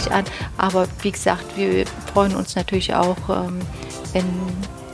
[0.00, 0.24] jährlich an.
[0.56, 3.60] Aber wie gesagt, wir freuen uns natürlich auch, ähm,
[4.12, 4.24] wenn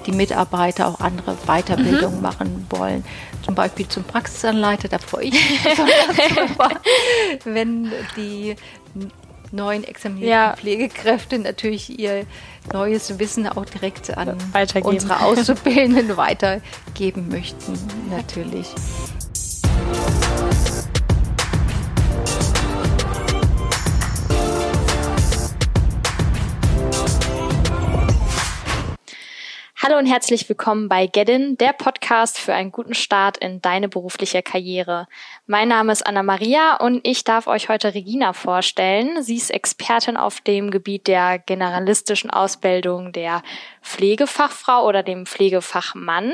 [0.06, 2.22] die Mitarbeiter auch andere Weiterbildungen mhm.
[2.22, 3.04] machen wollen.
[3.44, 5.60] Zum Beispiel zum Praxisanleiter, da freue ich mich
[7.44, 8.56] wenn die
[9.52, 10.56] neuen examinierten ja.
[10.56, 12.24] Pflegekräfte natürlich ihr
[12.72, 14.36] neues Wissen auch direkt an
[14.82, 17.78] unsere Auszubildenden weitergeben möchten,
[18.10, 18.66] natürlich.
[29.86, 34.42] Hallo und herzlich willkommen bei Gedin, der Podcast für einen guten Start in deine berufliche
[34.42, 35.06] Karriere.
[35.46, 39.22] Mein Name ist Anna Maria und ich darf euch heute Regina vorstellen.
[39.22, 43.44] Sie ist Expertin auf dem Gebiet der generalistischen Ausbildung der
[43.80, 46.32] Pflegefachfrau oder dem Pflegefachmann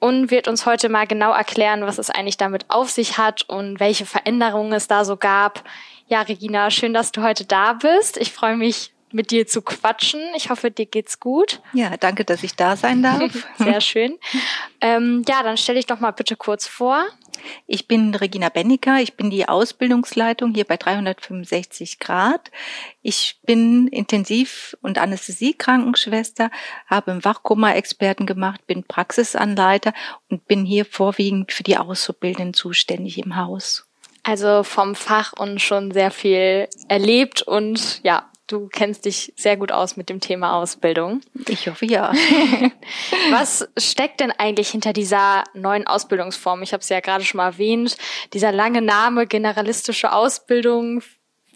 [0.00, 3.78] und wird uns heute mal genau erklären, was es eigentlich damit auf sich hat und
[3.78, 5.62] welche Veränderungen es da so gab.
[6.08, 8.16] Ja, Regina, schön, dass du heute da bist.
[8.16, 10.20] Ich freue mich mit dir zu quatschen.
[10.36, 11.60] Ich hoffe, dir geht's gut.
[11.72, 13.46] Ja, danke, dass ich da sein darf.
[13.58, 14.18] Sehr schön.
[14.80, 17.04] Ähm, ja, dann stell dich doch mal bitte kurz vor.
[17.66, 19.00] Ich bin Regina Benniker.
[19.00, 22.50] Ich bin die Ausbildungsleitung hier bei 365 Grad.
[23.02, 26.50] Ich bin Intensiv- und Anästhesie-Krankenschwester,
[26.86, 29.92] habe im Wachkoma-Experten gemacht, bin Praxisanleiter
[30.28, 33.86] und bin hier vorwiegend für die Auszubildenden zuständig im Haus.
[34.24, 39.72] Also vom Fach und schon sehr viel erlebt und ja, du kennst dich sehr gut
[39.72, 41.22] aus mit dem Thema Ausbildung.
[41.48, 42.12] Ich hoffe ja.
[43.30, 46.62] Was steckt denn eigentlich hinter dieser neuen Ausbildungsform?
[46.62, 47.96] Ich habe es ja gerade schon mal erwähnt,
[48.34, 51.02] dieser lange Name generalistische Ausbildung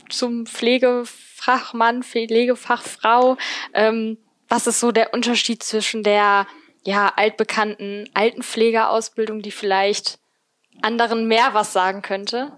[0.08, 3.36] zum Pflegefachmann, Pflegefachfrau.
[3.74, 6.46] Ähm, was ist so der Unterschied zwischen der
[6.84, 10.18] ja altbekannten Altenpflegerausbildung, die vielleicht
[10.82, 12.52] anderen mehr was sagen könnte?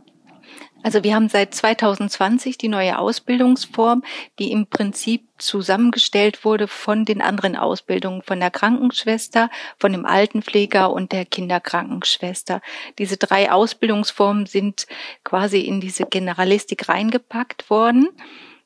[0.82, 4.04] Also wir haben seit 2020 die neue Ausbildungsform,
[4.38, 10.92] die im Prinzip zusammengestellt wurde von den anderen Ausbildungen, von der Krankenschwester, von dem Altenpfleger
[10.92, 12.60] und der Kinderkrankenschwester.
[12.98, 14.86] Diese drei Ausbildungsformen sind
[15.24, 18.08] quasi in diese Generalistik reingepackt worden,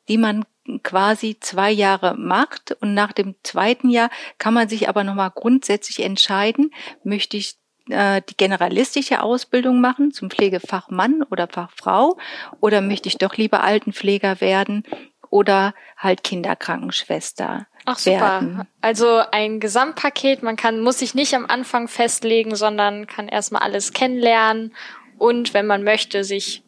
[0.08, 0.44] die man
[0.82, 6.00] quasi zwei Jahre macht und nach dem zweiten Jahr kann man sich aber nochmal grundsätzlich
[6.00, 6.72] entscheiden,
[7.02, 7.56] möchte ich
[7.92, 12.18] äh, die generalistische Ausbildung machen zum Pflegefachmann oder Fachfrau
[12.60, 14.84] oder möchte ich doch lieber Altenpfleger werden
[15.30, 17.66] oder halt Kinderkrankenschwester.
[17.84, 18.20] Ach super.
[18.20, 18.68] Werden.
[18.80, 23.92] Also ein Gesamtpaket, man kann muss sich nicht am Anfang festlegen, sondern kann erstmal alles
[23.92, 24.74] kennenlernen
[25.18, 26.62] und wenn man möchte, sich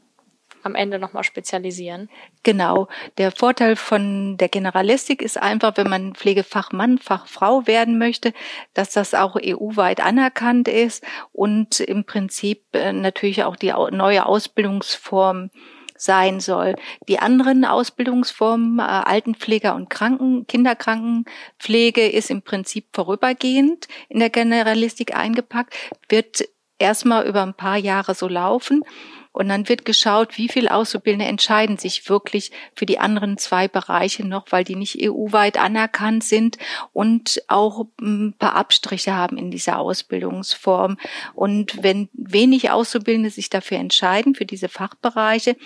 [0.64, 2.08] am Ende nochmal spezialisieren.
[2.42, 2.88] Genau.
[3.18, 8.32] Der Vorteil von der Generalistik ist einfach, wenn man Pflegefachmann, Fachfrau werden möchte,
[8.72, 15.50] dass das auch EU-weit anerkannt ist und im Prinzip äh, natürlich auch die neue Ausbildungsform
[15.96, 16.74] sein soll.
[17.08, 25.16] Die anderen Ausbildungsformen, äh, Altenpfleger und Kranken, Kinderkrankenpflege ist im Prinzip vorübergehend in der Generalistik
[25.16, 25.74] eingepackt,
[26.08, 26.44] wird
[26.78, 28.82] erstmal über ein paar Jahre so laufen
[29.34, 34.24] und dann wird geschaut, wie viele Auszubildende entscheiden sich wirklich für die anderen zwei Bereiche
[34.24, 36.56] noch, weil die nicht EU-weit anerkannt sind
[36.92, 40.98] und auch ein paar Abstriche haben in dieser Ausbildungsform.
[41.34, 45.56] Und wenn wenig Auszubildende sich dafür entscheiden, für diese Fachbereiche,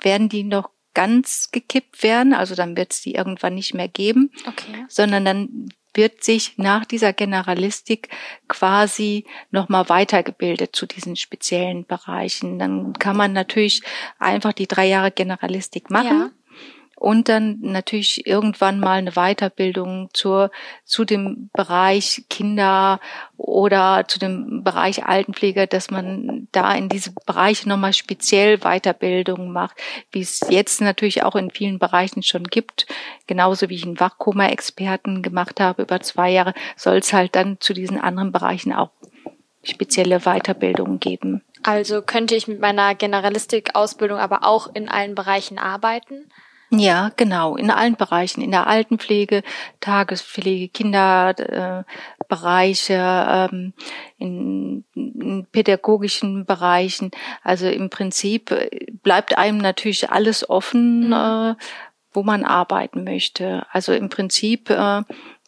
[0.00, 4.30] werden die noch ganz gekippt werden, also dann wird es die irgendwann nicht mehr geben,
[4.46, 4.86] okay.
[4.88, 8.08] sondern dann wird sich nach dieser Generalistik
[8.48, 12.58] quasi nochmal weitergebildet zu diesen speziellen Bereichen.
[12.58, 13.82] Dann kann man natürlich
[14.18, 16.18] einfach die drei Jahre Generalistik machen.
[16.18, 16.30] Ja
[16.98, 20.50] und dann natürlich irgendwann mal eine Weiterbildung zur,
[20.84, 23.00] zu dem Bereich Kinder
[23.36, 29.76] oder zu dem Bereich Altenpflege, dass man da in diese Bereiche nochmal speziell Weiterbildung macht,
[30.10, 32.86] wie es jetzt natürlich auch in vielen Bereichen schon gibt.
[33.26, 37.74] Genauso wie ich einen Wachkoma-Experten gemacht habe über zwei Jahre, soll es halt dann zu
[37.74, 38.90] diesen anderen Bereichen auch
[39.62, 41.42] spezielle Weiterbildungen geben.
[41.62, 46.30] Also könnte ich mit meiner Generalistik-Ausbildung aber auch in allen Bereichen arbeiten?
[46.70, 49.44] Ja, genau, in allen Bereichen, in der Altenpflege,
[49.80, 51.86] Tagespflege, Kinderbereiche,
[52.94, 53.72] äh, ähm,
[54.18, 57.12] in, in pädagogischen Bereichen.
[57.44, 61.12] Also im Prinzip äh, bleibt einem natürlich alles offen, mhm.
[61.12, 61.54] äh,
[62.12, 63.64] wo man arbeiten möchte.
[63.70, 65.02] Also im Prinzip äh,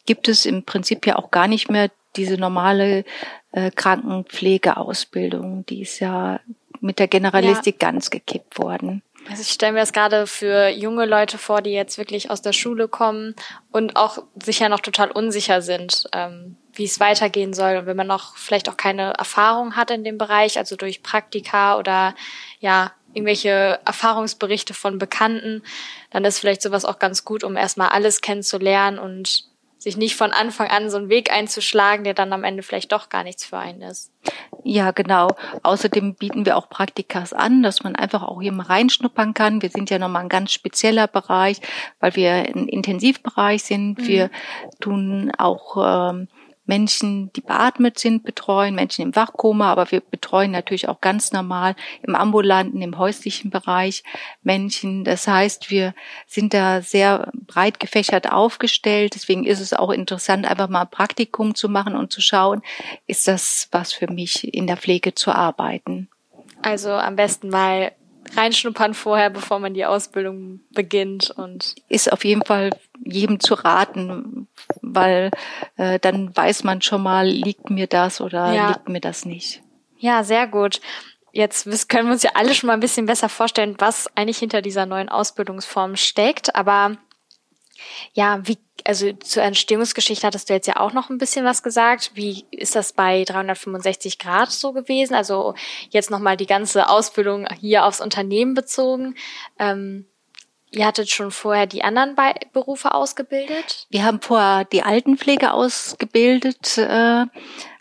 [0.06, 3.04] gibt es im Prinzip ja auch gar nicht mehr diese normale
[3.52, 6.40] äh, Krankenpflegeausbildung, die ist ja
[6.80, 7.88] mit der Generalistik ja.
[7.90, 9.02] ganz gekippt worden.
[9.28, 12.52] Also ich stelle mir das gerade für junge Leute vor, die jetzt wirklich aus der
[12.52, 13.34] Schule kommen
[13.70, 17.76] und auch sicher noch total unsicher sind, ähm, wie es weitergehen soll.
[17.76, 21.76] Und wenn man noch vielleicht auch keine Erfahrung hat in dem Bereich, also durch Praktika
[21.78, 22.14] oder
[22.60, 25.62] ja, irgendwelche Erfahrungsberichte von Bekannten,
[26.10, 29.47] dann ist vielleicht sowas auch ganz gut, um erstmal alles kennenzulernen und
[29.78, 33.08] sich nicht von Anfang an so einen Weg einzuschlagen, der dann am Ende vielleicht doch
[33.08, 34.12] gar nichts für einen ist.
[34.64, 35.28] Ja, genau.
[35.62, 39.62] Außerdem bieten wir auch Praktikas an, dass man einfach auch hier mal reinschnuppern kann.
[39.62, 41.60] Wir sind ja nochmal ein ganz spezieller Bereich,
[42.00, 43.98] weil wir ein Intensivbereich sind.
[43.98, 44.06] Mhm.
[44.06, 44.30] Wir
[44.80, 46.28] tun auch ähm,
[46.68, 51.74] Menschen, die beatmet sind, betreuen, Menschen im Wachkoma, aber wir betreuen natürlich auch ganz normal
[52.02, 54.04] im ambulanten, im häuslichen Bereich
[54.42, 55.02] Menschen.
[55.02, 55.94] Das heißt, wir
[56.26, 59.14] sind da sehr breit gefächert aufgestellt.
[59.14, 62.62] Deswegen ist es auch interessant, einfach mal ein Praktikum zu machen und zu schauen,
[63.06, 66.08] ist das was für mich in der Pflege zu arbeiten.
[66.60, 67.92] Also am besten mal
[68.36, 72.70] reinschnuppern vorher, bevor man die Ausbildung beginnt und ist auf jeden Fall
[73.04, 74.48] jedem zu raten,
[74.82, 75.30] weil
[75.76, 78.68] äh, dann weiß man schon mal, liegt mir das oder ja.
[78.68, 79.62] liegt mir das nicht.
[79.98, 80.80] Ja, sehr gut.
[81.32, 84.62] Jetzt können wir uns ja alle schon mal ein bisschen besser vorstellen, was eigentlich hinter
[84.62, 86.56] dieser neuen Ausbildungsform steckt.
[86.56, 86.96] Aber
[88.12, 92.12] ja, wie, also zur Entstehungsgeschichte hattest du jetzt ja auch noch ein bisschen was gesagt.
[92.14, 95.14] Wie ist das bei 365 Grad so gewesen?
[95.14, 95.54] Also
[95.90, 99.14] jetzt nochmal die ganze Ausbildung hier aufs Unternehmen bezogen.
[99.58, 100.06] Ähm,
[100.70, 103.86] Ihr hattet schon vorher die anderen Be Berufe ausgebildet?
[103.88, 107.24] Wir haben vorher die Altenpflege ausgebildet, äh,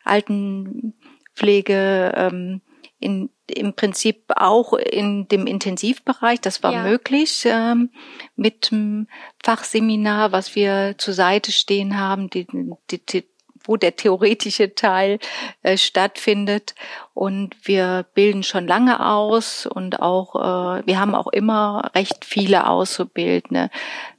[0.06, 2.62] Altenpflege ähm,
[3.00, 6.42] in, im Prinzip auch in dem Intensivbereich.
[6.42, 6.84] Das war ja.
[6.84, 7.90] möglich ähm,
[8.36, 9.08] mit dem
[9.44, 12.48] Fachseminar, was wir zur Seite stehen haben, die,
[12.90, 13.24] die, die
[13.68, 15.20] wo der theoretische Teil
[15.62, 16.74] äh, stattfindet.
[17.14, 22.68] Und wir bilden schon lange aus und auch, äh, wir haben auch immer recht viele
[22.68, 23.70] Auszubildende,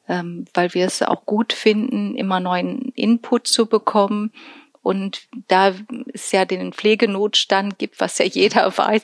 [0.08, 4.32] ähm, weil wir es auch gut finden, immer neuen Input zu bekommen.
[4.82, 5.74] Und da
[6.12, 9.02] es ja den Pflegenotstand gibt, was ja jeder weiß,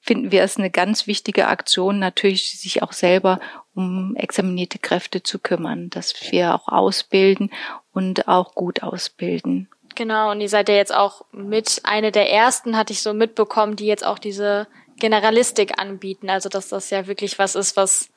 [0.00, 3.40] finden wir es eine ganz wichtige Aktion, natürlich sich auch selber
[3.74, 7.50] um examinierte Kräfte zu kümmern, dass wir auch ausbilden
[7.92, 9.68] und auch gut ausbilden.
[9.94, 13.76] Genau, und ihr seid ja jetzt auch mit eine der ersten, hatte ich so mitbekommen,
[13.76, 14.66] die jetzt auch diese
[14.98, 16.30] Generalistik anbieten.
[16.30, 18.10] Also dass das ja wirklich was ist, was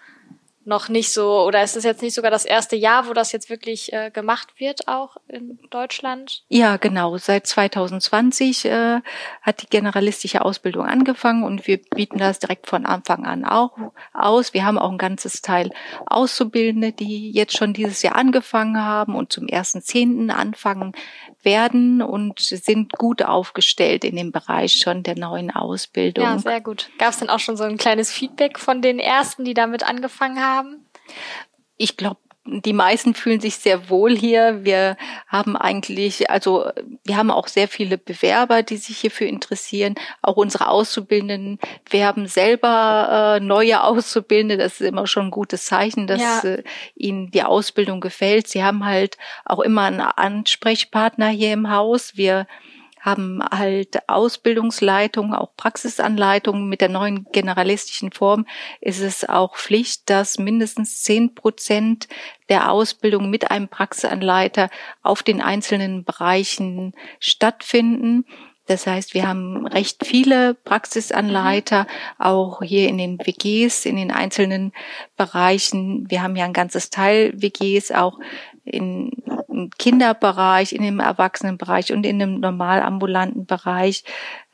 [0.66, 3.50] noch nicht so, oder ist es jetzt nicht sogar das erste Jahr, wo das jetzt
[3.50, 6.44] wirklich äh, gemacht wird, auch in Deutschland?
[6.50, 7.18] Ja, genau.
[7.18, 9.02] Seit 2020 äh,
[9.42, 13.78] hat die generalistische Ausbildung angefangen und wir bieten das direkt von Anfang an auch
[14.14, 14.54] aus.
[14.54, 15.72] Wir haben auch ein ganzes Teil
[16.06, 20.94] Auszubildende, die jetzt schon dieses Jahr angefangen haben und zum ersten Zehnten anfangen
[21.42, 26.26] werden und sind gut aufgestellt in dem Bereich schon der neuen Ausbildung.
[26.26, 26.90] Ja, sehr gut.
[26.98, 30.44] Gab es denn auch schon so ein kleines Feedback von den ersten, die damit angefangen
[30.44, 30.59] haben?
[31.78, 34.64] Ich glaube, die meisten fühlen sich sehr wohl hier.
[34.64, 34.98] Wir
[35.28, 36.70] haben eigentlich, also
[37.04, 39.96] wir haben auch sehr viele Bewerber, die sich hierfür interessieren.
[40.22, 41.60] Auch unsere Auszubildenden
[41.90, 44.58] werben selber äh, neue Auszubildende.
[44.58, 46.42] Das ist immer schon ein gutes Zeichen, dass ja.
[46.42, 46.64] äh,
[46.96, 48.48] ihnen die Ausbildung gefällt.
[48.48, 52.18] Sie haben halt auch immer einen Ansprechpartner hier im Haus.
[52.18, 52.48] Wir
[53.00, 56.68] haben halt Ausbildungsleitungen, auch Praxisanleitungen.
[56.68, 58.46] Mit der neuen generalistischen Form
[58.82, 62.08] ist es auch Pflicht, dass mindestens zehn Prozent
[62.50, 64.70] der Ausbildung mit einem Praxisanleiter
[65.02, 68.26] auf den einzelnen Bereichen stattfinden.
[68.70, 71.88] Das heißt, wir haben recht viele Praxisanleiter,
[72.20, 74.74] auch hier in den WGs, in den einzelnen
[75.18, 76.06] Bereichen.
[76.08, 78.20] Wir haben ja ein ganzes Teil WGs auch
[78.70, 79.12] in,
[79.48, 84.04] im Kinderbereich, in dem Erwachsenenbereich und in dem normal ambulanten Bereich.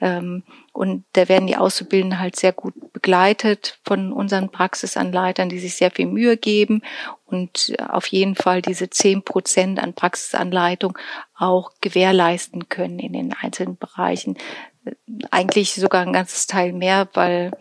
[0.02, 0.44] Ähm,
[0.74, 5.92] und da werden die Auszubildenden halt sehr gut begleitet von unseren Praxisanleitern, die sich sehr
[5.92, 6.82] viel Mühe geben
[7.26, 10.98] und auf jeden Fall diese zehn Prozent an Praxisanleitung
[11.38, 14.38] auch gewährleisten können in den einzelnen Bereichen.
[15.32, 17.52] Eigentlich sogar ein ganzes Teil mehr, weil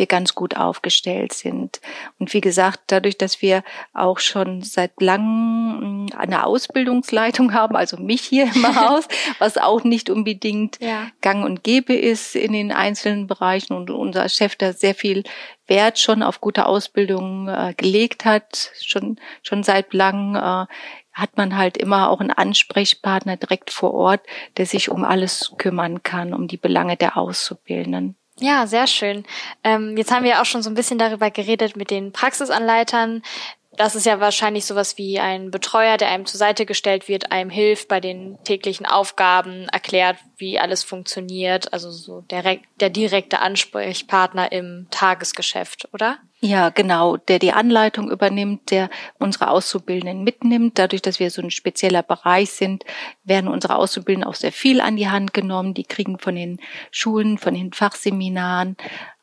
[0.00, 1.80] wir ganz gut aufgestellt sind.
[2.18, 7.96] Und wie gesagt, dadurch, dass wir auch schon seit langem hm, eine Ausbildungsleitung haben, also
[7.98, 9.06] mich hier im Haus,
[9.38, 11.06] was auch nicht unbedingt ja.
[11.20, 15.22] gang und gäbe ist in den einzelnen Bereichen und unser Chef da sehr viel
[15.68, 20.66] Wert schon auf gute Ausbildung äh, gelegt hat, schon, schon seit langem, äh,
[21.12, 24.20] hat man halt immer auch einen Ansprechpartner direkt vor Ort,
[24.56, 28.16] der sich um alles kümmern kann, um die Belange der Auszubildenden.
[28.40, 29.24] Ja, sehr schön.
[29.64, 33.22] Ähm, jetzt haben wir auch schon so ein bisschen darüber geredet mit den Praxisanleitern.
[33.80, 37.48] Das ist ja wahrscheinlich sowas wie ein Betreuer, der einem zur Seite gestellt wird, einem
[37.48, 41.72] hilft bei den täglichen Aufgaben, erklärt, wie alles funktioniert.
[41.72, 46.18] Also so der, der direkte Ansprechpartner im Tagesgeschäft, oder?
[46.40, 50.78] Ja, genau, der die Anleitung übernimmt, der unsere Auszubildenden mitnimmt.
[50.78, 52.84] Dadurch, dass wir so ein spezieller Bereich sind,
[53.24, 55.72] werden unsere Auszubildenden auch sehr viel an die Hand genommen.
[55.72, 56.60] Die kriegen von den
[56.90, 58.76] Schulen, von den Fachseminaren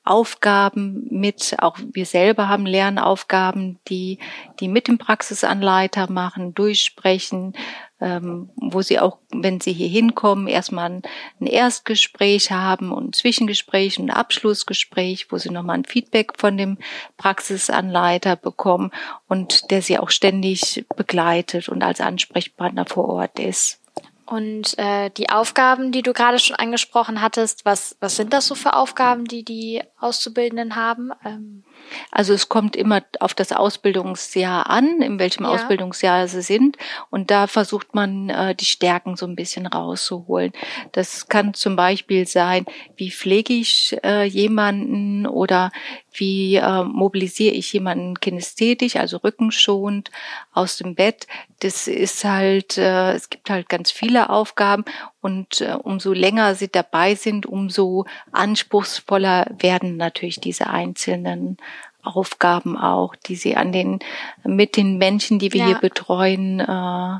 [0.09, 4.19] Aufgaben mit, auch wir selber haben Lernaufgaben, die,
[4.59, 7.53] die mit dem Praxisanleiter machen, durchsprechen,
[7.99, 11.01] ähm, wo sie auch, wenn sie hier hinkommen, erstmal
[11.39, 16.57] ein, Erstgespräch haben und ein Zwischengespräch und ein Abschlussgespräch, wo sie nochmal ein Feedback von
[16.57, 16.77] dem
[17.17, 18.91] Praxisanleiter bekommen
[19.27, 23.79] und der sie auch ständig begleitet und als Ansprechpartner vor Ort ist.
[24.27, 28.55] Und äh, die Aufgaben, die du gerade schon angesprochen hattest, was, was sind das so
[28.55, 31.11] für Aufgaben, die die Auszubildenden haben?
[31.25, 31.63] Ähm
[32.11, 35.51] also es kommt immer auf das Ausbildungsjahr an, in welchem ja.
[35.51, 36.77] Ausbildungsjahr sie sind.
[37.09, 40.53] Und da versucht man, äh, die Stärken so ein bisschen rauszuholen.
[40.91, 42.65] Das kann zum Beispiel sein,
[42.95, 45.71] wie pflege ich äh, jemanden oder
[46.13, 50.11] wie äh, mobilisiere ich jemanden kinesthetisch, also rückenschonend
[50.51, 51.27] aus dem Bett.
[51.59, 54.83] Das ist halt, äh, es gibt halt ganz viele Aufgaben
[55.27, 61.57] und äh, umso länger sie dabei sind, umso anspruchsvoller werden natürlich diese einzelnen
[62.01, 63.99] Aufgaben auch, die sie an den
[64.45, 65.65] mit den Menschen, die wir ja.
[65.67, 67.19] hier betreuen, äh,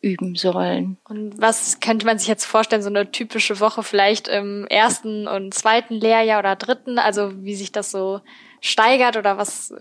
[0.00, 0.96] üben sollen.
[1.08, 5.54] Und was könnte man sich jetzt vorstellen, so eine typische Woche vielleicht im ersten und
[5.54, 8.22] zweiten Lehrjahr oder dritten, also wie sich das so
[8.60, 9.72] steigert oder was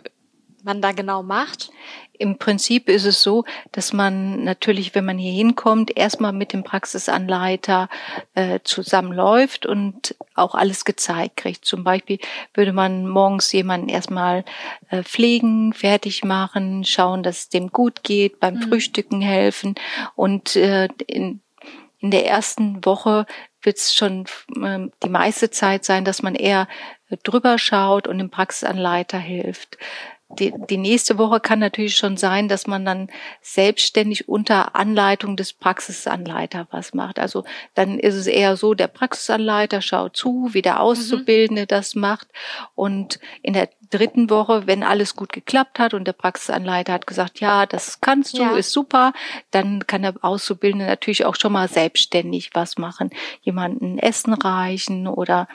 [0.63, 1.71] man da genau macht?
[2.19, 6.65] Im Prinzip ist es so, dass man natürlich, wenn man hier hinkommt, erstmal mit dem
[6.65, 7.87] Praxisanleiter
[8.35, 11.63] äh, zusammenläuft und auch alles gezeigt kriegt.
[11.63, 12.19] Zum Beispiel
[12.53, 14.43] würde man morgens jemanden erstmal
[14.89, 18.63] äh, pflegen, fertig machen, schauen, dass es dem gut geht, beim mhm.
[18.63, 19.75] Frühstücken helfen
[20.15, 21.39] und äh, in,
[21.99, 23.27] in der ersten Woche
[23.61, 24.25] wird es schon
[24.61, 26.67] äh, die meiste Zeit sein, dass man eher
[27.23, 29.77] drüber schaut und dem Praxisanleiter hilft
[30.37, 33.09] die, die nächste Woche kann natürlich schon sein, dass man dann
[33.41, 37.17] selbstständig unter Anleitung des Praxisanleiter was macht.
[37.17, 41.67] Also dann ist es eher so, der Praxisanleiter schaut zu, wie der Auszubildende mhm.
[41.67, 42.27] das macht.
[42.75, 47.39] Und in der dritten Woche, wenn alles gut geklappt hat und der Praxisanleiter hat gesagt,
[47.39, 48.55] ja, das kannst du, ja.
[48.55, 49.13] ist super,
[49.49, 53.09] dann kann der Auszubildende natürlich auch schon mal selbstständig was machen.
[53.41, 55.47] Jemanden Essen reichen oder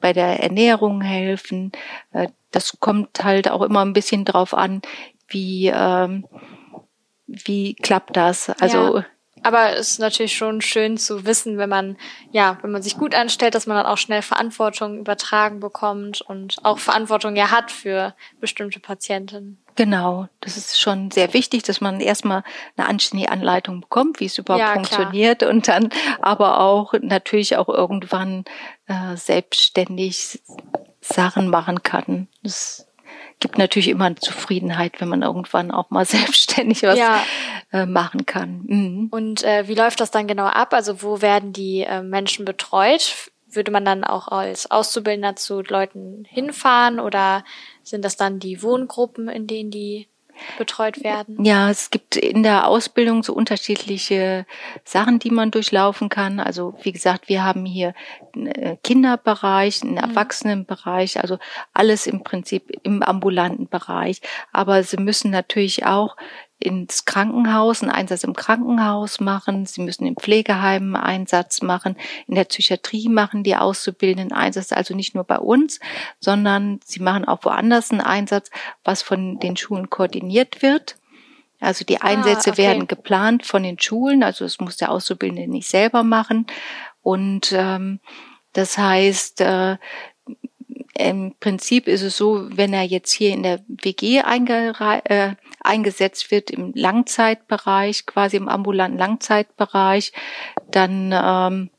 [0.00, 1.72] bei der Ernährung helfen.
[2.12, 4.82] Äh, das kommt halt auch immer ein bisschen drauf an,
[5.28, 6.26] wie, ähm,
[7.26, 8.50] wie klappt das.
[8.60, 9.04] Also ja.
[9.42, 11.96] Aber es ist natürlich schon schön zu wissen, wenn man,
[12.32, 16.56] ja, wenn man sich gut anstellt, dass man dann auch schnell Verantwortung übertragen bekommt und
[16.64, 19.62] auch Verantwortung ja hat für bestimmte Patienten.
[19.78, 22.42] Genau, das ist schon sehr wichtig, dass man erstmal
[22.76, 25.52] eine anständige Anleitung bekommt, wie es überhaupt ja, funktioniert klar.
[25.52, 28.44] und dann aber auch natürlich auch irgendwann
[28.88, 30.40] äh, selbstständig
[31.00, 32.26] Sachen machen kann.
[32.42, 32.88] Es
[33.38, 37.22] gibt natürlich immer eine Zufriedenheit, wenn man irgendwann auch mal selbstständig was ja.
[37.72, 38.64] äh, machen kann.
[38.66, 39.08] Mhm.
[39.12, 40.74] Und äh, wie läuft das dann genau ab?
[40.74, 43.30] Also wo werden die äh, Menschen betreut?
[43.50, 47.44] Würde man dann auch als Auszubildender zu Leuten hinfahren oder
[47.82, 50.08] sind das dann die Wohngruppen, in denen die
[50.56, 51.44] betreut werden?
[51.44, 54.46] Ja, es gibt in der Ausbildung so unterschiedliche
[54.84, 56.40] Sachen, die man durchlaufen kann.
[56.40, 57.94] Also wie gesagt, wir haben hier
[58.34, 59.98] einen äh, Kinderbereich, einen mhm.
[59.98, 61.38] Erwachsenenbereich, also
[61.72, 64.20] alles im Prinzip im ambulanten Bereich.
[64.52, 66.16] Aber sie müssen natürlich auch
[66.58, 69.66] ins Krankenhaus, einen Einsatz im Krankenhaus machen.
[69.66, 71.96] Sie müssen im Pflegeheim einen Einsatz machen.
[72.26, 75.78] In der Psychiatrie machen die Auszubildenden Einsatz, also nicht nur bei uns,
[76.18, 78.50] sondern sie machen auch woanders einen Einsatz,
[78.84, 80.96] was von den Schulen koordiniert wird.
[81.60, 82.62] Also die Einsätze ah, okay.
[82.62, 86.46] werden geplant von den Schulen, also es muss der Auszubildende nicht selber machen.
[87.02, 88.00] Und ähm,
[88.52, 89.76] das heißt, äh,
[90.96, 96.50] im Prinzip ist es so, wenn er jetzt hier in der WG äh, eingesetzt wird,
[96.50, 100.12] im Langzeitbereich, quasi im ambulanten Langzeitbereich,
[100.70, 101.70] dann ähm,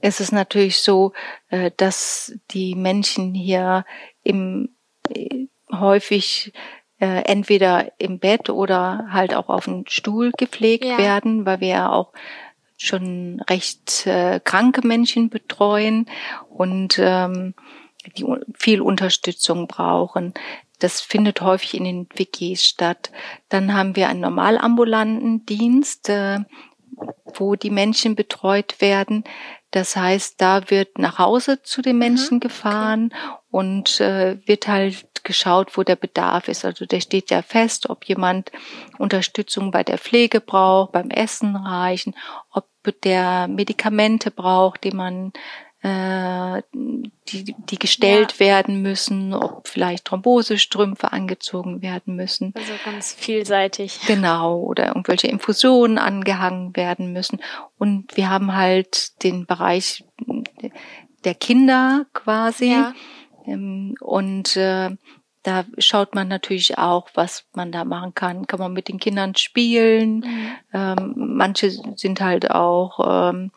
[0.00, 1.12] ist es natürlich so,
[1.48, 3.84] äh, dass die Menschen hier
[4.22, 4.70] im
[5.08, 6.52] äh, häufig
[6.98, 10.98] äh, entweder im Bett oder halt auch auf dem Stuhl gepflegt ja.
[10.98, 12.12] werden, weil wir ja auch
[12.76, 16.06] schon recht äh, kranke Menschen betreuen
[16.48, 17.54] und ähm,
[18.16, 18.26] die
[18.58, 20.34] viel Unterstützung brauchen.
[20.78, 23.10] Das findet häufig in den WGs statt.
[23.48, 26.40] Dann haben wir einen normalambulanten Dienst, äh,
[27.24, 29.24] wo die Menschen betreut werden.
[29.70, 33.38] Das heißt, da wird nach Hause zu den Menschen mhm, gefahren okay.
[33.50, 36.64] und äh, wird halt geschaut, wo der Bedarf ist.
[36.64, 38.50] Also der steht ja fest, ob jemand
[38.96, 42.14] Unterstützung bei der Pflege braucht, beim Essen reichen,
[42.50, 42.66] ob
[43.02, 45.32] der Medikamente braucht, die man
[45.82, 46.62] äh,
[47.28, 48.38] die, die gestellt ja.
[48.38, 52.54] werden müssen, ob vielleicht Thrombosestrümpfe angezogen werden müssen.
[52.56, 54.00] Also ganz vielseitig.
[54.06, 57.40] Genau, oder irgendwelche Infusionen angehangen werden müssen.
[57.78, 60.04] Und wir haben halt den Bereich
[61.24, 62.72] der Kinder quasi.
[62.72, 62.94] Ja.
[63.46, 64.90] Ähm, und äh,
[65.46, 68.48] da schaut man natürlich auch, was man da machen kann.
[68.48, 70.16] Kann man mit den Kindern spielen.
[70.16, 70.56] Mhm.
[70.72, 73.52] Ähm, manche sind halt auch ähm,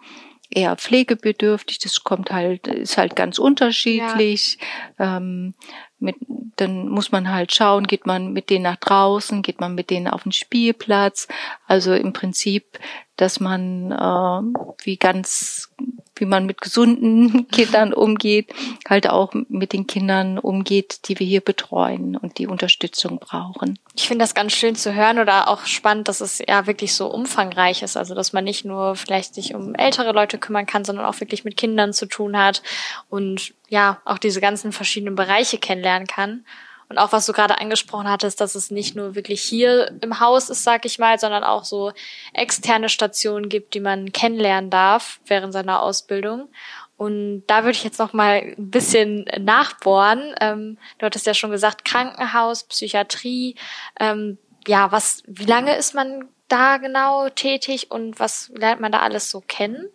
[0.51, 1.79] eher pflegebedürftig.
[1.79, 4.59] Das kommt halt, ist halt ganz unterschiedlich.
[4.99, 5.17] Ja.
[5.17, 5.55] Ähm,
[5.97, 6.15] mit,
[6.57, 10.07] dann muss man halt schauen, geht man mit denen nach draußen, geht man mit denen
[10.07, 11.27] auf den Spielplatz.
[11.65, 12.77] Also im Prinzip,
[13.19, 15.69] dass man äh, wie ganz,
[16.15, 18.53] wie man mit gesunden Kindern umgeht,
[18.87, 23.77] halt auch mit den Kindern umgeht, die wir hier betreuen und die Unterstützung brauchen.
[23.93, 27.07] Ich finde das ganz schön zu hören oder auch spannend, dass es ja wirklich so
[27.07, 27.97] umfangreich ist.
[27.97, 31.43] Also dass man nicht nur vielleicht sich um ältere Leute kümmern kann, sondern auch wirklich
[31.43, 32.63] mit Kindern zu tun hat
[33.09, 36.45] und ja auch diese ganzen verschiedenen Bereiche kennenlernen kann.
[36.89, 40.49] Und auch was du gerade angesprochen hattest, dass es nicht nur wirklich hier im Haus
[40.49, 41.91] ist, sag ich mal, sondern auch so
[42.33, 46.49] externe Stationen gibt, die man kennenlernen darf während seiner Ausbildung.
[46.97, 50.35] Und da würde ich jetzt noch mal ein bisschen nachbohren.
[50.41, 53.55] Ähm, du hattest ja schon gesagt, Krankenhaus, Psychiatrie.
[53.99, 58.99] Ähm, ja, was, wie lange ist man da genau tätig und was lernt man da
[58.99, 59.87] alles so kennen?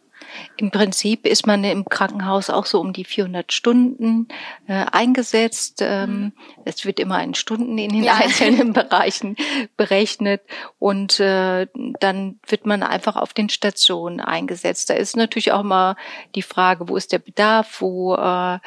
[0.56, 4.28] Im Prinzip ist man im Krankenhaus auch so um die 400 Stunden
[4.66, 5.80] äh, eingesetzt.
[5.80, 6.32] Ähm, mhm.
[6.64, 8.14] Es wird immer in Stunden in den ja.
[8.14, 9.36] einzelnen Bereichen
[9.76, 10.42] berechnet
[10.78, 11.66] und äh,
[12.00, 14.90] dann wird man einfach auf den Stationen eingesetzt.
[14.90, 15.96] Da ist natürlich auch mal
[16.34, 18.58] die Frage, wo ist der Bedarf, wo äh, äh,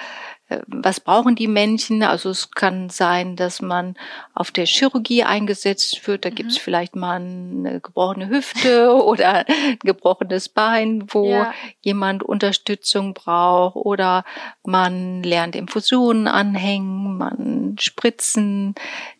[0.68, 2.04] was brauchen die Männchen?
[2.04, 3.96] Also es kann sein, dass man
[4.34, 6.24] auf der Chirurgie eingesetzt wird.
[6.24, 6.36] Da mhm.
[6.36, 11.54] gibt es vielleicht mal eine gebrochene Hüfte oder ein gebrochenes Bein, wo ja.
[11.82, 13.75] jemand Unterstützung braucht.
[13.75, 14.24] Oder
[14.63, 18.74] man lernt Infusionen anhängen, man Spritzen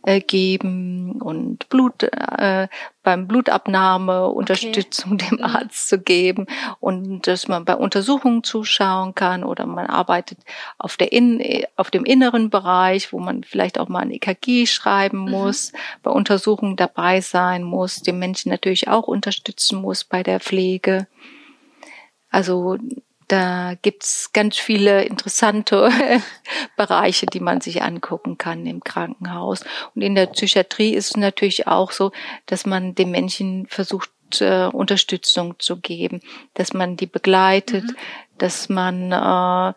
[0.04, 2.68] äh, geben und Blut äh,
[3.08, 5.30] beim Blutabnahme Unterstützung okay.
[5.30, 5.46] dem mhm.
[5.46, 6.46] Arzt zu geben
[6.82, 10.40] und dass man bei Untersuchungen zuschauen kann oder man arbeitet
[10.78, 11.42] auf der in,
[11.78, 15.32] auf dem inneren Bereich, wo man vielleicht auch mal ein EKG schreiben mhm.
[15.32, 15.78] muss, mhm.
[16.04, 21.08] bei Untersuchungen dabei sein muss, den Menschen natürlich auch unterstützen muss bei der Pflege.
[22.30, 22.78] Also
[23.28, 25.90] da gibt's ganz viele interessante
[26.78, 29.66] Bereiche, die man sich angucken kann im Krankenhaus.
[29.96, 32.12] Und in der Psychiatrie ist es natürlich auch so,
[32.46, 36.22] dass man den Menschen versucht, äh, Unterstützung zu geben,
[36.54, 37.96] dass man die begleitet, mhm.
[38.38, 39.74] dass man äh,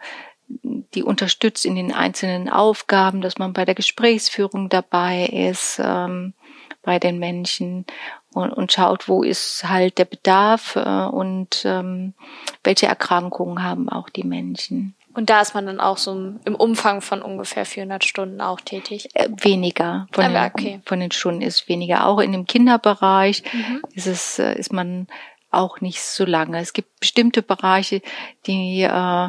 [0.94, 6.34] die unterstützt in den einzelnen Aufgaben, dass man bei der Gesprächsführung dabei ist ähm,
[6.82, 7.84] bei den Menschen
[8.32, 12.14] und, und schaut, wo ist halt der Bedarf äh, und ähm,
[12.62, 14.94] welche Erkrankungen haben auch die Menschen.
[15.12, 19.08] Und da ist man dann auch so im Umfang von ungefähr 400 Stunden auch tätig?
[19.14, 20.06] Äh, weniger.
[20.12, 20.64] Von, Aber, ah, okay.
[20.64, 22.06] den, von den Stunden ist weniger.
[22.06, 23.82] Auch in dem Kinderbereich mhm.
[23.94, 25.08] ist es, äh, ist man
[25.50, 26.60] auch nicht so lange.
[26.60, 28.02] Es gibt bestimmte Bereiche,
[28.46, 29.28] die äh,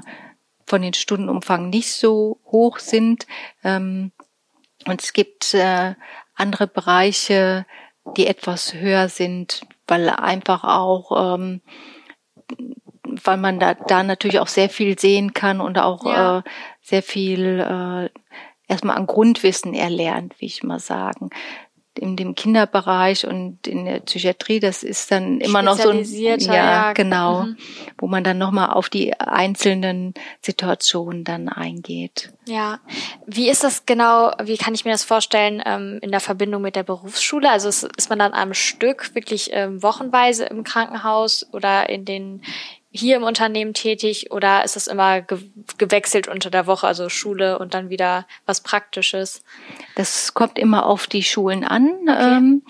[0.66, 3.26] von den Stundenumfang nicht so hoch sind.
[3.64, 4.12] Ähm,
[4.86, 5.96] und es gibt äh,
[6.36, 7.66] andere Bereiche,
[8.18, 11.62] die etwas höher sind, weil einfach auch, ähm,
[13.04, 16.40] weil man da, da natürlich auch sehr viel sehen kann und auch ja.
[16.40, 16.44] äh,
[16.82, 18.10] sehr viel äh,
[18.68, 21.30] erstmal an Grundwissen erlernt, wie ich mal sagen
[22.00, 26.36] in dem Kinderbereich und in der Psychiatrie, das ist dann immer noch so ein ja,
[26.38, 27.58] ja genau, mhm.
[27.98, 32.32] wo man dann nochmal auf die einzelnen Situationen dann eingeht.
[32.48, 32.80] Ja,
[33.26, 34.32] wie ist das genau?
[34.42, 37.50] Wie kann ich mir das vorstellen ähm, in der Verbindung mit der Berufsschule?
[37.50, 42.42] Also ist, ist man dann am Stück wirklich ähm, wochenweise im Krankenhaus oder in den
[42.92, 45.40] hier im Unternehmen tätig oder ist es immer ge
[45.78, 49.44] gewechselt unter der Woche, also Schule und dann wieder was Praktisches?
[49.96, 51.90] Das kommt immer auf die Schulen an.
[52.04, 52.38] Okay.
[52.38, 52.64] Ähm,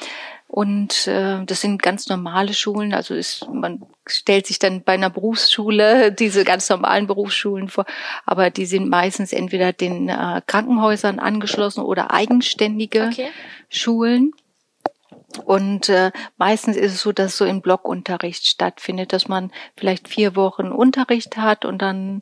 [0.48, 2.94] und äh, das sind ganz normale Schulen.
[2.94, 7.86] Also ist, man stellt sich dann bei einer Berufsschule diese ganz normalen Berufsschulen vor,
[8.26, 13.30] aber die sind meistens entweder den äh, Krankenhäusern angeschlossen oder eigenständige okay.
[13.70, 14.34] Schulen.
[15.39, 20.36] Und äh, meistens ist es so, dass so im Blockunterricht stattfindet, dass man vielleicht vier
[20.36, 22.22] Wochen Unterricht hat und dann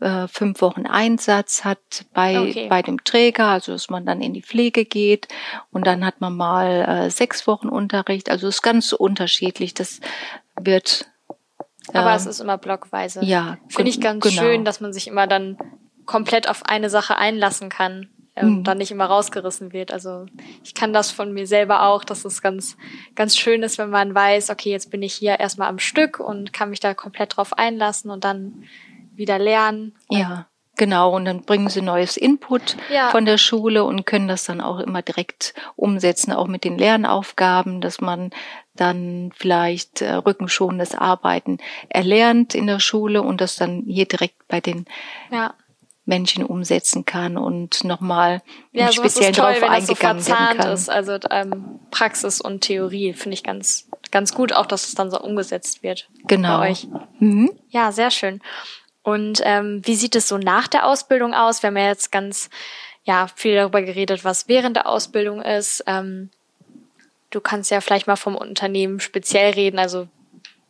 [0.00, 1.78] äh, fünf Wochen Einsatz hat
[2.12, 2.68] bei, okay.
[2.68, 5.28] bei dem Träger, also dass man dann in die Pflege geht
[5.70, 8.30] und dann hat man mal äh, sechs Wochen Unterricht.
[8.30, 9.74] Also es ist ganz unterschiedlich.
[9.74, 10.00] Das
[10.60, 11.06] wird.
[11.92, 13.24] Äh, Aber es ist immer blockweise.
[13.24, 13.58] Ja.
[13.68, 14.42] Finde ich ganz genau.
[14.42, 15.58] schön, dass man sich immer dann
[16.06, 18.64] komplett auf eine Sache einlassen kann ähm, mhm.
[18.64, 19.92] dann nicht immer rausgerissen wird.
[19.92, 20.26] Also
[20.62, 22.76] ich kann das von mir selber auch, dass es ganz,
[23.14, 26.52] ganz schön ist, wenn man weiß, okay, jetzt bin ich hier erstmal am Stück und
[26.52, 28.64] kann mich da komplett drauf einlassen und dann
[29.14, 29.94] wieder lernen.
[30.10, 30.46] Ja.
[30.76, 33.10] Genau, und dann bringen sie neues Input ja.
[33.10, 37.80] von der Schule und können das dann auch immer direkt umsetzen, auch mit den Lernaufgaben,
[37.80, 38.30] dass man
[38.74, 44.60] dann vielleicht äh, rückenschonendes Arbeiten erlernt in der Schule und das dann hier direkt bei
[44.60, 44.86] den
[45.30, 45.54] ja.
[46.06, 50.72] Menschen umsetzen kann und nochmal ja, speziell darauf eingegangen so werden kann.
[50.72, 55.10] Ist, also ähm, Praxis und Theorie finde ich ganz ganz gut, auch dass es dann
[55.10, 56.08] so umgesetzt wird.
[56.26, 56.58] Genau.
[56.58, 56.86] Bei euch.
[57.18, 57.50] Mhm.
[57.70, 58.40] Ja, sehr schön.
[59.02, 61.62] Und ähm, wie sieht es so nach der Ausbildung aus?
[61.62, 62.48] Wir haben ja jetzt ganz
[63.04, 65.84] ja viel darüber geredet, was während der Ausbildung ist.
[65.86, 66.30] Ähm,
[67.30, 69.78] du kannst ja vielleicht mal vom Unternehmen speziell reden.
[69.78, 70.08] Also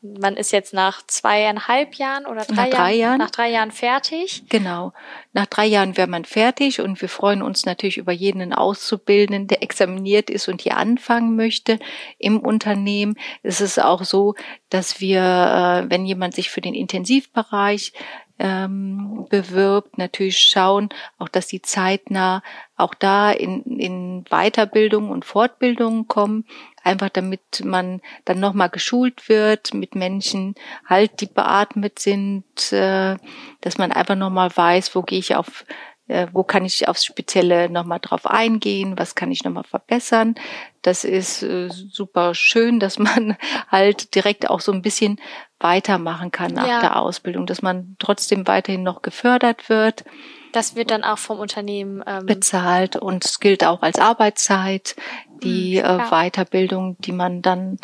[0.05, 4.43] man ist jetzt nach zweieinhalb Jahren oder drei, nach drei Jahren, nach drei Jahren fertig.
[4.51, 4.93] Genau.
[5.33, 9.63] Nach drei Jahren wäre man fertig und wir freuen uns natürlich über jeden Auszubildenden, der
[9.63, 11.79] examiniert ist und hier anfangen möchte
[12.19, 13.17] im Unternehmen.
[13.43, 14.35] Es ist auch so,
[14.69, 17.95] dass wir, äh, wenn jemand sich für den Intensivbereich
[18.39, 20.89] ähm, bewirbt, natürlich schauen,
[21.19, 22.43] auch dass sie zeitnah
[22.77, 26.45] auch da in, in Weiterbildung und Fortbildungen kommen,
[26.85, 30.55] einfach damit man dann nochmal geschult wird mit Menschen,
[30.87, 33.17] halt die beatmet sind, äh,
[33.61, 35.65] dass man einfach nochmal weiß, wo gehe ich auf
[36.07, 40.35] äh, wo kann ich aufs Spezielle nochmal drauf eingehen, was kann ich nochmal verbessern.
[40.83, 43.37] Das ist äh, super schön, dass man
[43.69, 45.19] halt direkt auch so ein bisschen
[45.59, 46.81] weitermachen kann nach ja.
[46.81, 50.05] der Ausbildung, dass man trotzdem weiterhin noch gefördert wird.
[50.53, 54.95] Das wird dann auch vom Unternehmen ähm bezahlt und es gilt auch als Arbeitszeit,
[55.43, 57.79] die mhm, äh, Weiterbildung, die man dann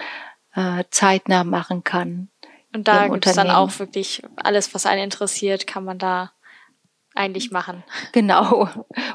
[0.54, 2.28] äh, zeitnah machen kann.
[2.72, 6.32] Und da gibt es dann auch wirklich alles, was einen interessiert, kann man da
[7.14, 7.82] eigentlich machen.
[8.12, 8.68] Genau.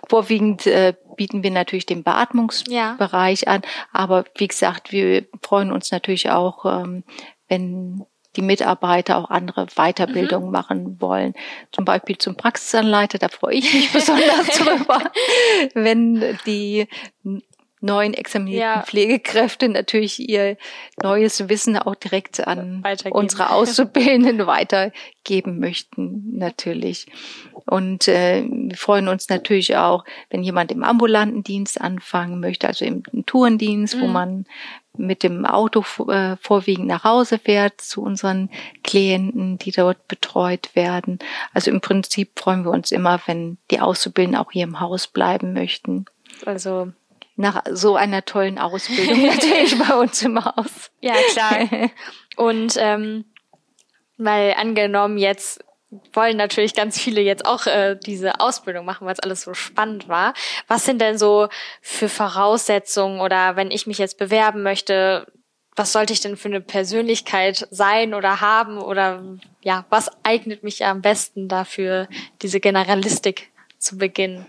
[0.10, 3.48] Vorwiegend äh, bieten wir natürlich den Beatmungsbereich ja.
[3.48, 3.62] an,
[3.94, 7.04] aber wie gesagt, wir freuen uns natürlich auch, ähm,
[7.48, 10.52] wenn die Mitarbeiter auch andere Weiterbildungen mhm.
[10.52, 11.34] machen wollen.
[11.72, 15.00] Zum Beispiel zum Praxisanleiter, da freue ich mich besonders drüber,
[15.74, 16.88] wenn die
[17.86, 18.84] neuen examinierten ja.
[18.84, 20.58] Pflegekräfte natürlich ihr
[21.02, 27.08] neues Wissen auch direkt an unsere Auszubildenden weitergeben möchten, natürlich.
[27.66, 32.86] Und äh, wir freuen uns natürlich auch, wenn jemand im ambulanten Dienst anfangen möchte, also
[32.86, 34.02] im, im Tourendienst, mhm.
[34.02, 34.46] wo man
[34.98, 38.50] mit dem Auto äh, vorwiegend nach Hause fährt zu unseren
[38.84, 41.20] Klienten, die dort betreut werden.
[41.54, 45.54] Also im Prinzip freuen wir uns immer, wenn die Auszubildenden auch hier im Haus bleiben
[45.54, 46.06] möchten.
[46.46, 46.92] Also
[47.36, 50.92] nach so einer tollen Ausbildung natürlich bei uns im Haus.
[51.02, 51.90] Ja, klar.
[52.38, 53.26] Und ähm,
[54.18, 55.64] mal angenommen, jetzt
[56.14, 60.08] wollen natürlich ganz viele jetzt auch äh, diese Ausbildung machen, weil es alles so spannend
[60.08, 60.34] war.
[60.68, 61.48] Was sind denn so
[61.82, 65.28] für Voraussetzungen oder wenn ich mich jetzt bewerben möchte,
[65.76, 69.24] was sollte ich denn für eine Persönlichkeit sein oder haben oder
[69.62, 72.08] ja, was eignet mich am besten dafür,
[72.42, 73.52] diese Generalistik
[73.86, 74.46] zu Beginn?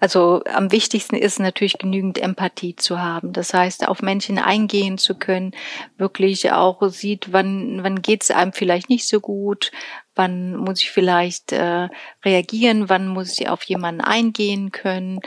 [0.00, 3.32] Also am wichtigsten ist natürlich genügend Empathie zu haben.
[3.32, 5.52] Das heißt, auf Menschen eingehen zu können,
[5.96, 9.70] wirklich auch sieht, wann, wann geht es einem vielleicht nicht so gut,
[10.16, 11.88] wann muss ich vielleicht äh,
[12.24, 15.20] reagieren, wann muss ich auf jemanden eingehen können.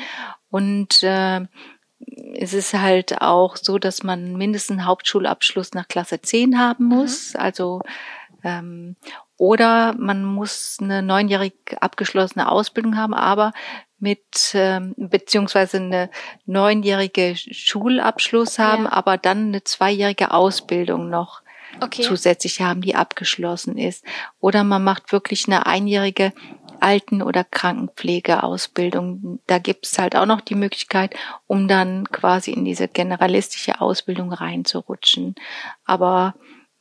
[0.49, 1.41] Und äh,
[2.33, 6.95] es ist halt auch so, dass man mindestens einen Hauptschulabschluss nach Klasse 10 haben mhm.
[6.95, 7.33] muss.
[7.33, 7.39] Mhm.
[7.39, 7.81] Also
[8.43, 8.95] ähm,
[9.37, 13.51] oder man muss eine neunjährig abgeschlossene Ausbildung haben, aber
[13.99, 16.09] mit ähm, beziehungsweise eine
[16.45, 18.91] neunjährige Schulabschluss haben, ja.
[18.91, 21.41] aber dann eine zweijährige Ausbildung noch
[21.81, 22.03] okay.
[22.03, 24.05] zusätzlich haben, die abgeschlossen ist.
[24.39, 26.33] Oder man macht wirklich eine einjährige
[26.79, 29.39] Alten- oder Krankenpflegeausbildung.
[29.47, 31.15] Da gibt es halt auch noch die Möglichkeit,
[31.47, 35.35] um dann quasi in diese generalistische Ausbildung reinzurutschen.
[35.85, 36.35] Aber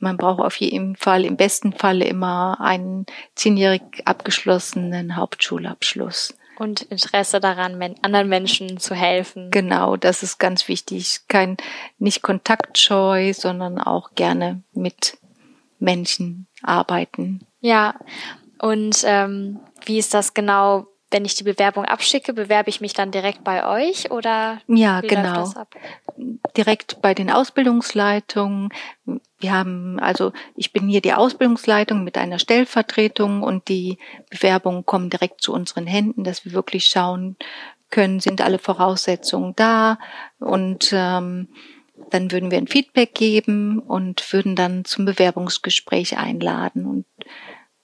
[0.05, 6.35] man braucht auf jeden Fall, im besten Falle immer einen zehnjährig abgeschlossenen Hauptschulabschluss.
[6.57, 9.51] Und Interesse daran, anderen Menschen zu helfen.
[9.51, 11.23] Genau, das ist ganz wichtig.
[11.27, 11.57] Kein,
[11.99, 15.19] nicht kontaktscheu, sondern auch gerne mit
[15.81, 17.41] Menschen arbeiten.
[17.61, 17.97] Ja,
[18.61, 20.87] und ähm, wie ist das genau?
[21.11, 24.61] Wenn ich die Bewerbung abschicke, bewerbe ich mich dann direkt bei euch oder?
[24.67, 25.53] Ja, genau.
[26.57, 28.71] Direkt bei den Ausbildungsleitungen.
[29.39, 33.99] Wir haben, also ich bin hier die Ausbildungsleitung mit einer Stellvertretung und die
[34.31, 37.37] Bewerbungen kommen direkt zu unseren Händen, dass wir wirklich schauen
[37.91, 39.99] können, sind alle Voraussetzungen da
[40.41, 41.49] und ähm,
[42.11, 47.07] dann würden wir ein Feedback geben und würden dann zum Bewerbungsgespräch einladen und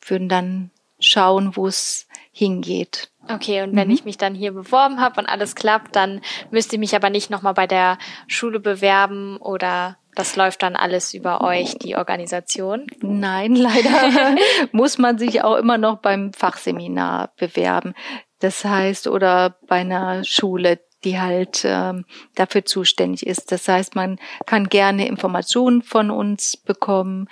[0.04, 3.10] würden dann schauen, wo es hingeht.
[3.28, 3.94] Okay, und wenn mhm.
[3.94, 7.30] ich mich dann hier beworben habe und alles klappt, dann müsste ich mich aber nicht
[7.30, 12.86] nochmal bei der Schule bewerben oder das läuft dann alles über euch, die Organisation?
[13.00, 14.36] Nein, leider
[14.72, 17.94] muss man sich auch immer noch beim Fachseminar bewerben.
[18.40, 23.52] Das heißt, oder bei einer Schule, die halt ähm, dafür zuständig ist.
[23.52, 27.28] Das heißt, man kann gerne Informationen von uns bekommen.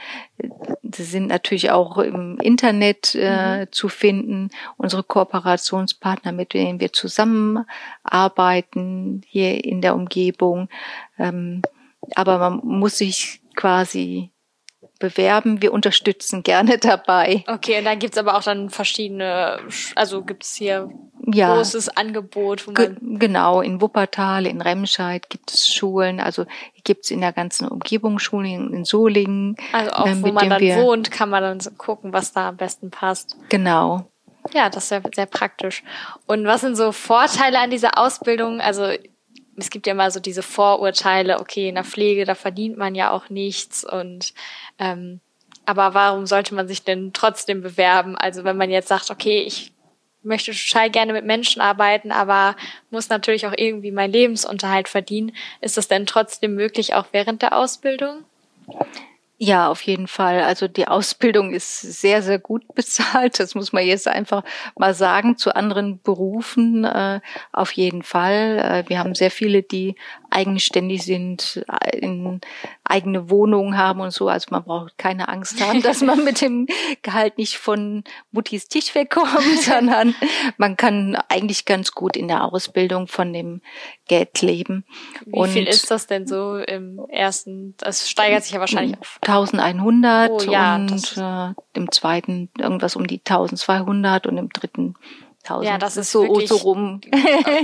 [0.83, 3.73] Sie sind natürlich auch im Internet äh, mhm.
[3.73, 4.51] zu finden.
[4.77, 10.69] Unsere Kooperationspartner, mit denen wir zusammenarbeiten hier in der Umgebung.
[11.19, 11.63] Ähm,
[12.15, 14.31] aber man muss sich quasi
[14.99, 15.63] bewerben.
[15.63, 17.45] Wir unterstützen gerne dabei.
[17.47, 19.59] Okay, und dann gibt's aber auch dann verschiedene,
[19.95, 20.91] also gibt's hier
[21.27, 22.67] ja, großes Angebot.
[22.67, 26.47] Wo man genau, in Wuppertal, in Remscheid gibt es Schulen, also
[26.85, 29.57] gibt's in der ganzen Umgebung Schulen, in Solingen.
[29.73, 32.57] Also auch äh, wo man dann wohnt, kann man dann so gucken, was da am
[32.57, 33.37] besten passt.
[33.49, 34.11] Genau.
[34.53, 35.83] Ja, das ist ja sehr praktisch.
[36.27, 38.61] Und was sind so Vorteile an dieser Ausbildung?
[38.61, 38.93] Also
[39.59, 43.11] es gibt ja immer so diese Vorurteile, okay, in der Pflege, da verdient man ja
[43.11, 44.35] auch nichts und
[44.79, 45.21] ähm,
[45.67, 48.17] aber warum sollte man sich denn trotzdem bewerben?
[48.17, 49.73] Also wenn man jetzt sagt, okay, ich
[50.23, 52.57] möchte total gerne mit Menschen arbeiten, aber
[52.91, 57.57] muss natürlich auch irgendwie meinen Lebensunterhalt verdienen, ist das denn trotzdem möglich auch während der
[57.57, 58.25] Ausbildung?
[59.41, 60.43] Ja, auf jeden Fall.
[60.43, 63.39] Also die Ausbildung ist sehr, sehr gut bezahlt.
[63.39, 64.43] Das muss man jetzt einfach
[64.77, 65.37] mal sagen.
[65.37, 67.21] Zu anderen Berufen äh,
[67.53, 68.59] auf jeden Fall.
[68.59, 69.95] Äh, wir haben sehr viele, die
[70.31, 72.41] eigenständig sind, äh, in
[72.89, 74.29] eigene Wohnungen haben und so.
[74.29, 76.67] Also man braucht keine Angst haben, dass man mit dem
[77.03, 79.29] Gehalt nicht von Muttis Tisch wegkommt,
[79.61, 80.15] sondern
[80.57, 83.61] man kann eigentlich ganz gut in der Ausbildung von dem
[84.07, 84.85] Geld leben.
[85.27, 87.75] Wie und viel ist das denn so im ersten?
[87.79, 93.07] Das steigert sich ja wahrscheinlich auf 1100 oh, ja, und äh, im zweiten irgendwas um
[93.07, 94.95] die 1200 und im dritten
[95.45, 95.67] 1000.
[95.67, 97.01] Ja, das ist so, wirklich, so rum.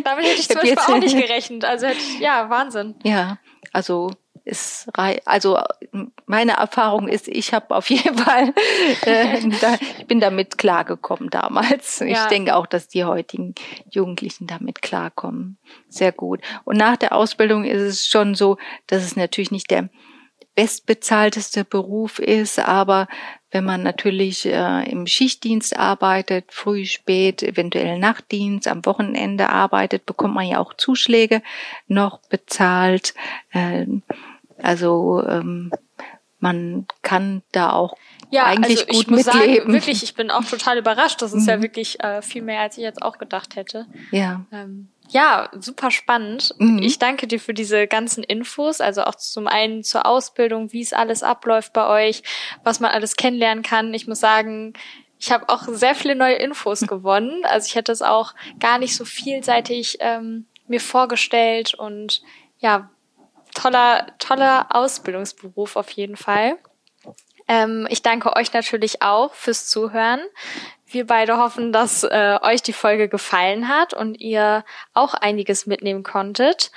[0.05, 1.65] Damit hätte ich zum Beispiel auch nicht gerechnet.
[1.65, 2.95] Also hätte ich, ja, Wahnsinn.
[3.03, 3.39] Ja,
[3.73, 4.11] also
[4.45, 5.59] ist also
[6.27, 8.53] meine Erfahrung ist, ich habe auf jeden Fall,
[9.03, 12.01] äh, da, ich bin damit klargekommen damals.
[12.01, 12.07] Ja.
[12.07, 13.55] Ich denke auch, dass die heutigen
[13.91, 15.57] Jugendlichen damit klarkommen.
[15.89, 16.41] Sehr gut.
[16.65, 19.89] Und nach der Ausbildung ist es schon so, dass es natürlich nicht der
[20.55, 23.09] bestbezahlteste Beruf ist, aber
[23.51, 30.35] wenn man natürlich äh, im Schichtdienst arbeitet, früh, spät, eventuell Nachtdienst, am Wochenende arbeitet, bekommt
[30.35, 31.43] man ja auch Zuschläge
[31.87, 33.15] noch bezahlt.
[33.53, 33.87] Äh,
[34.64, 35.70] also ähm,
[36.40, 37.96] man kann da auch
[38.31, 39.57] ja, eigentlich also gut ich muss mitleben.
[39.57, 41.22] Sagen, wirklich, ich bin auch total überrascht.
[41.22, 41.48] Das ist mhm.
[41.48, 43.87] ja wirklich äh, viel mehr, als ich jetzt auch gedacht hätte.
[44.11, 44.44] Ja.
[44.53, 46.55] Ähm, ja, super spannend.
[46.59, 46.79] Mhm.
[46.79, 50.92] Ich danke dir für diese ganzen Infos, also auch zum einen zur Ausbildung, wie es
[50.92, 52.22] alles abläuft bei euch,
[52.64, 53.94] was man alles kennenlernen kann.
[53.94, 54.72] Ich muss sagen,
[55.20, 57.44] ich habe auch sehr viele neue Infos gewonnen.
[57.44, 62.22] Also ich hätte es auch gar nicht so vielseitig ähm, mir vorgestellt und
[62.59, 62.90] ja,
[63.55, 66.57] toller, toller Ausbildungsberuf auf jeden Fall.
[67.49, 70.21] Ähm, ich danke euch natürlich auch fürs Zuhören.
[70.87, 76.03] Wir beide hoffen, dass äh, euch die Folge gefallen hat und ihr auch einiges mitnehmen
[76.03, 76.71] konntet.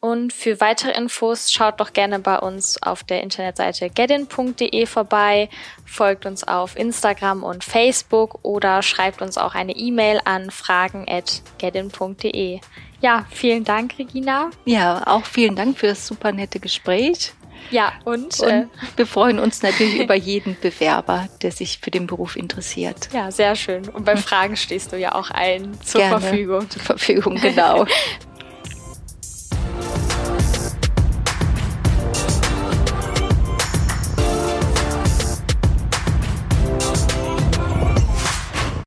[0.00, 5.50] Und für weitere Infos schaut doch gerne bei uns auf der Internetseite getin.de vorbei,
[5.84, 12.60] folgt uns auf Instagram und Facebook oder schreibt uns auch eine E-Mail an fragen@getin.de.
[13.00, 14.50] Ja, vielen Dank, Regina.
[14.64, 17.32] Ja, auch vielen Dank für das super nette Gespräch.
[17.70, 22.06] Ja, und, und äh, wir freuen uns natürlich über jeden Bewerber, der sich für den
[22.06, 23.08] Beruf interessiert.
[23.12, 23.88] Ja, sehr schön.
[23.88, 26.20] Und bei Fragen stehst du ja auch allen zur Gerne.
[26.20, 26.70] Verfügung.
[26.70, 27.86] Zur Verfügung, genau.